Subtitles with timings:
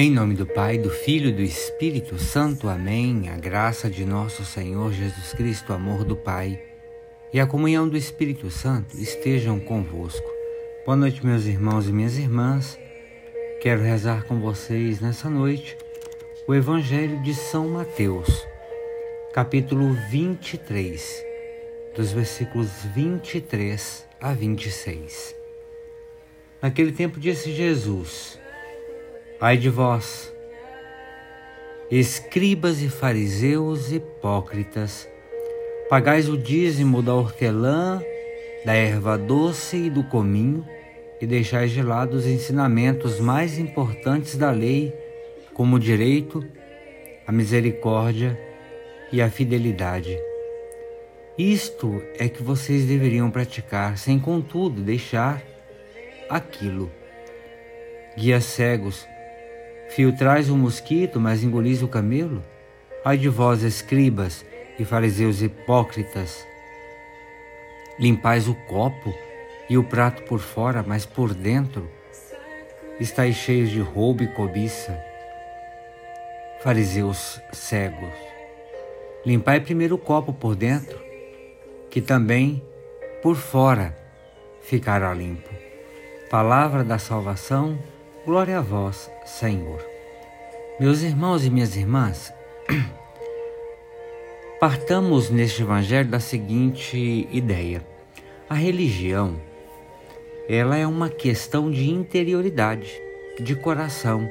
[0.00, 2.68] Em nome do Pai, do Filho e do Espírito Santo.
[2.68, 3.28] Amém.
[3.30, 6.62] A graça de nosso Senhor Jesus Cristo, amor do Pai
[7.32, 10.30] e a comunhão do Espírito Santo estejam convosco.
[10.86, 12.78] Boa noite, meus irmãos e minhas irmãs.
[13.60, 15.76] Quero rezar com vocês nessa noite
[16.46, 18.46] o Evangelho de São Mateus,
[19.32, 21.24] capítulo 23,
[21.96, 25.34] dos versículos 23 a 26.
[26.62, 28.38] Naquele tempo disse Jesus:
[29.40, 30.34] Ai de vós,
[31.88, 35.08] escribas e fariseus hipócritas,
[35.88, 38.02] pagais o dízimo da hortelã,
[38.64, 40.66] da erva doce e do cominho,
[41.20, 44.92] e deixais de lado os ensinamentos mais importantes da lei,
[45.54, 46.44] como o direito,
[47.24, 48.36] a misericórdia
[49.12, 50.18] e a fidelidade.
[51.38, 55.40] Isto é que vocês deveriam praticar, sem contudo deixar
[56.28, 56.90] aquilo.
[58.16, 59.06] Guias cegos,
[59.88, 62.44] Filtrais o mosquito, mas engolis o camelo?
[63.04, 64.44] Ai de vós, escribas
[64.78, 66.46] e fariseus hipócritas!
[67.98, 69.12] Limpais o copo
[69.68, 71.88] e o prato por fora, mas por dentro
[73.00, 74.96] estáis cheios de roubo e cobiça.
[76.60, 78.14] Fariseus cegos,
[79.24, 80.98] limpai primeiro o copo por dentro,
[81.90, 82.62] que também
[83.22, 83.96] por fora
[84.60, 85.48] ficará limpo.
[86.30, 87.78] Palavra da salvação,
[88.28, 89.82] Glória a vós, Senhor.
[90.78, 92.30] Meus irmãos e minhas irmãs,
[94.60, 97.82] partamos neste evangelho da seguinte ideia:
[98.46, 99.40] a religião,
[100.46, 103.00] ela é uma questão de interioridade,
[103.40, 104.28] de coração,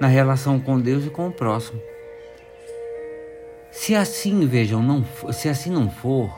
[0.00, 1.80] na relação com Deus e com o próximo.
[3.70, 6.28] Se assim, vejam, não, se assim não for,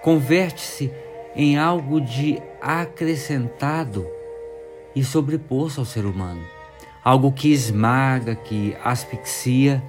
[0.00, 0.92] converte-se
[1.34, 4.17] em algo de acrescentado
[4.98, 6.42] e sobreposto ao ser humano.
[7.04, 9.82] Algo que esmaga, que asfixia,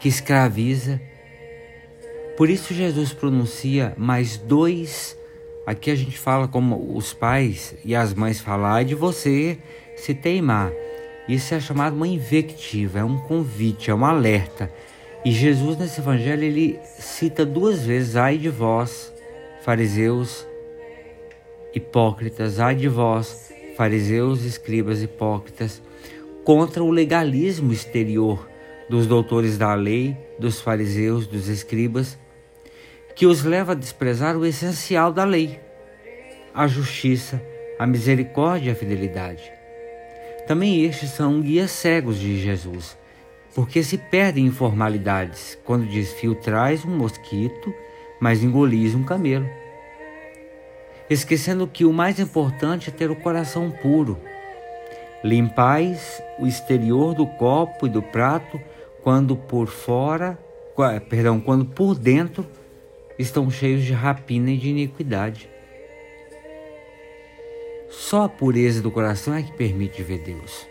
[0.00, 1.00] que escraviza.
[2.36, 5.16] Por isso Jesus pronuncia mais dois.
[5.64, 9.58] Aqui a gente fala como os pais e as mães falam de você
[9.96, 10.72] se teimar.
[11.28, 14.70] Isso é chamado uma invectiva, é um convite, é um alerta.
[15.24, 19.12] E Jesus nesse evangelho ele cita duas vezes: ai de vós,
[19.62, 20.44] fariseus,
[21.72, 23.49] hipócritas, ai de vós,
[23.80, 25.80] fariseus, escribas hipócritas,
[26.44, 28.46] contra o legalismo exterior
[28.90, 32.18] dos doutores da lei, dos fariseus, dos escribas,
[33.16, 35.58] que os leva a desprezar o essencial da lei,
[36.52, 37.42] a justiça,
[37.78, 39.50] a misericórdia e a fidelidade.
[40.46, 42.98] Também estes são guias cegos de Jesus,
[43.54, 47.72] porque se perdem em formalidades quando diz filtrais um mosquito,
[48.20, 49.48] mas engolis um camelo
[51.10, 54.16] esquecendo que o mais importante é ter o coração puro.
[55.24, 58.58] Limpais o exterior do copo e do prato
[59.02, 60.38] quando por fora,
[61.08, 62.46] perdão, quando por dentro
[63.18, 65.50] estão cheios de rapina e de iniquidade.
[67.90, 70.66] Só a pureza do coração é que permite ver Deus.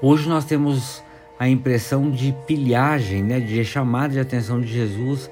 [0.00, 1.02] Hoje nós temos
[1.38, 5.30] a impressão de pilhagem, né, de chamada de atenção de Jesus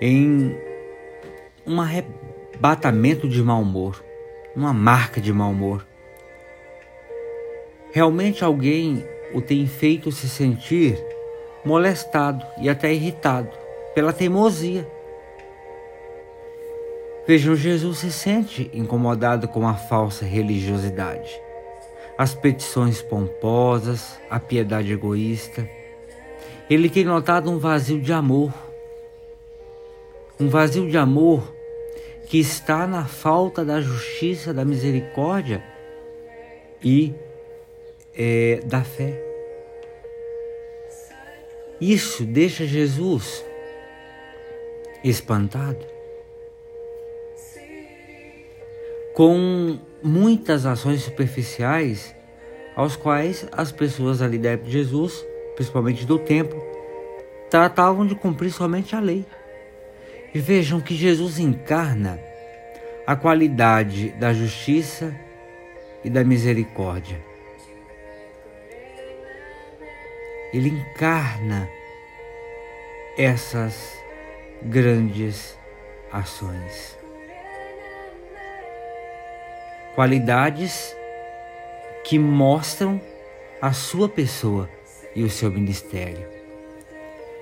[0.00, 0.56] em
[1.66, 1.80] um
[2.62, 4.04] arrebatamento de mau humor,
[4.54, 5.84] uma marca de mau humor.
[7.90, 10.96] Realmente alguém o tem feito se sentir
[11.64, 13.50] molestado e até irritado
[13.96, 14.88] pela teimosia.
[17.26, 21.30] Vejam, Jesus se sente incomodado com a falsa religiosidade,
[22.16, 25.68] as petições pomposas, a piedade egoísta.
[26.70, 28.52] Ele tem notado um vazio de amor
[30.40, 31.42] um vazio de amor
[32.32, 35.62] que está na falta da justiça, da misericórdia
[36.82, 37.12] e
[38.16, 39.22] é, da fé.
[41.78, 43.44] Isso deixa Jesus
[45.04, 45.84] espantado
[49.12, 52.16] com muitas ações superficiais
[52.74, 55.22] aos quais as pessoas ali da época de Jesus,
[55.54, 56.64] principalmente do templo,
[57.50, 59.26] tratavam de cumprir somente a lei.
[60.34, 62.31] E vejam que Jesus encarna
[63.06, 65.14] a qualidade da justiça
[66.04, 67.20] e da misericórdia.
[70.52, 71.68] Ele encarna
[73.16, 73.96] essas
[74.62, 75.58] grandes
[76.10, 76.98] ações.
[79.94, 80.94] Qualidades
[82.04, 83.00] que mostram
[83.60, 84.68] a sua pessoa
[85.14, 86.26] e o seu ministério.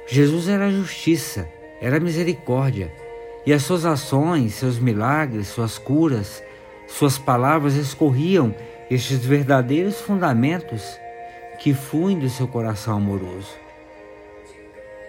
[0.07, 1.49] Jesus era justiça
[1.81, 2.93] era misericórdia.
[3.51, 6.41] E as suas ações, seus milagres, suas curas,
[6.87, 8.55] suas palavras escorriam
[8.89, 10.97] estes verdadeiros fundamentos
[11.59, 13.53] que fluem do seu coração amoroso.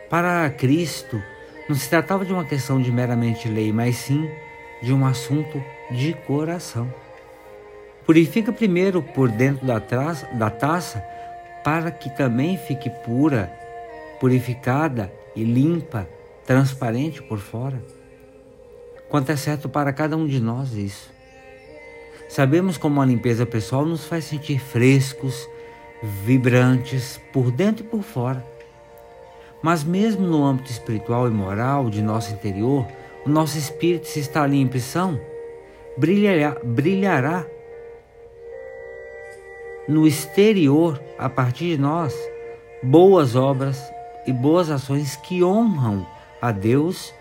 [0.10, 1.22] Para Cristo,
[1.70, 4.28] não se tratava de uma questão de meramente lei, mas sim
[4.82, 6.92] de um assunto de coração.
[8.08, 10.98] Purifica primeiro por dentro da, traça, da taça,
[11.64, 13.54] para que também fique pura,
[14.20, 16.10] purificada e limpa,
[16.44, 18.01] transparente por fora.
[19.12, 21.12] Quanto é certo para cada um de nós isso.
[22.30, 25.50] Sabemos como a limpeza pessoal nos faz sentir frescos,
[26.02, 28.42] vibrantes, por dentro e por fora.
[29.62, 32.88] Mas mesmo no âmbito espiritual e moral de nosso interior,
[33.26, 35.20] o nosso espírito, se está ali em pressão,
[35.98, 37.46] brilhará, brilhará
[39.90, 42.16] no exterior, a partir de nós,
[42.82, 43.78] boas obras
[44.26, 46.08] e boas ações que honram
[46.42, 47.14] a Deus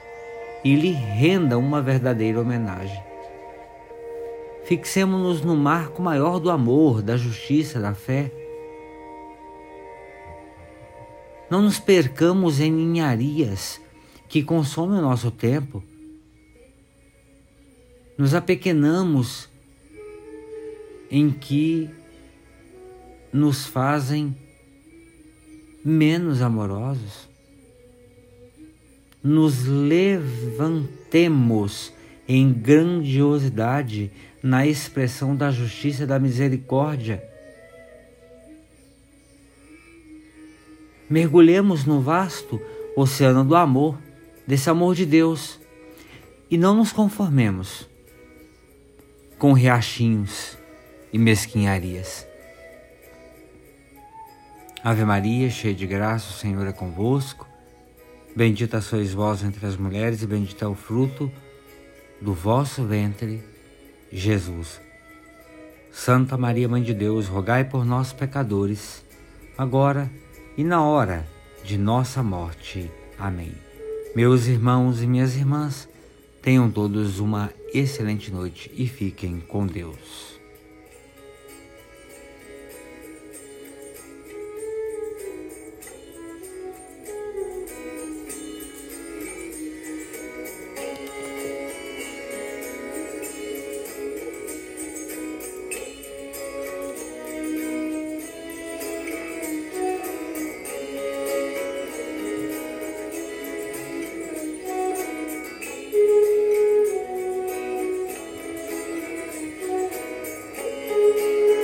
[0.64, 3.02] e lhe rendam uma verdadeira homenagem.
[4.64, 8.30] Fixemos-nos no marco maior do amor, da justiça, da fé.
[11.50, 13.80] Não nos percamos em ninharias
[14.28, 15.82] que consomem o nosso tempo.
[18.16, 19.48] Nos apequenamos
[21.10, 21.90] em que
[23.32, 24.36] nos fazem
[25.84, 27.29] menos amorosos.
[29.22, 31.10] Nos levantemos
[32.26, 34.10] em grandiosidade
[34.42, 37.22] na expressão da justiça e da misericórdia.
[41.08, 42.60] Mergulhemos no vasto
[42.96, 43.98] oceano do amor,
[44.46, 45.58] desse amor de Deus,
[46.50, 47.88] e não nos conformemos
[49.38, 50.56] com riachinhos
[51.12, 52.26] e mesquinharias.
[54.84, 57.49] Ave Maria, cheia de graça, o Senhor é convosco.
[58.34, 61.30] Bendita sois vós entre as mulheres, e bendito é o fruto
[62.20, 63.42] do vosso ventre,
[64.12, 64.80] Jesus.
[65.90, 69.04] Santa Maria, Mãe de Deus, rogai por nós, pecadores,
[69.58, 70.10] agora
[70.56, 71.26] e na hora
[71.64, 72.90] de nossa morte.
[73.18, 73.52] Amém.
[74.14, 75.88] Meus irmãos e minhas irmãs,
[76.40, 80.29] tenham todos uma excelente noite e fiquem com Deus.